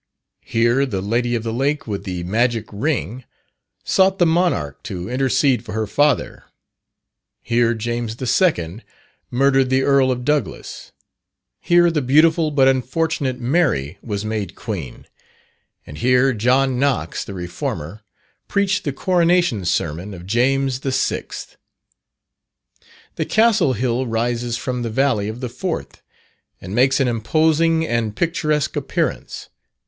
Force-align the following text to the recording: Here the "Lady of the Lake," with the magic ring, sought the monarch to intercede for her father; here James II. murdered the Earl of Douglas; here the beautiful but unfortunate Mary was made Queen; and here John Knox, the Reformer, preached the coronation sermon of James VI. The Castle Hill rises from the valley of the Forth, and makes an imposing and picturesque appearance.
Here 0.45 0.87
the 0.87 0.99
"Lady 0.99 1.35
of 1.35 1.43
the 1.43 1.53
Lake," 1.53 1.85
with 1.85 2.05
the 2.05 2.23
magic 2.23 2.65
ring, 2.73 3.23
sought 3.83 4.17
the 4.17 4.25
monarch 4.25 4.81
to 4.81 5.07
intercede 5.07 5.63
for 5.63 5.73
her 5.73 5.85
father; 5.85 6.45
here 7.43 7.75
James 7.75 8.17
II. 8.19 8.81
murdered 9.29 9.69
the 9.69 9.83
Earl 9.83 10.09
of 10.11 10.25
Douglas; 10.25 10.91
here 11.59 11.91
the 11.91 12.01
beautiful 12.01 12.49
but 12.49 12.67
unfortunate 12.67 13.39
Mary 13.39 13.99
was 14.01 14.25
made 14.25 14.55
Queen; 14.55 15.05
and 15.85 15.99
here 15.99 16.33
John 16.33 16.79
Knox, 16.79 17.23
the 17.23 17.35
Reformer, 17.35 18.01
preached 18.47 18.85
the 18.85 18.93
coronation 18.93 19.63
sermon 19.65 20.15
of 20.15 20.25
James 20.25 20.79
VI. 20.79 21.25
The 23.17 23.25
Castle 23.27 23.73
Hill 23.73 24.07
rises 24.07 24.57
from 24.57 24.81
the 24.81 24.89
valley 24.89 25.27
of 25.27 25.41
the 25.41 25.47
Forth, 25.61 26.01
and 26.59 26.73
makes 26.73 26.99
an 26.99 27.07
imposing 27.07 27.85
and 27.85 28.15
picturesque 28.15 28.75
appearance. 28.75 29.49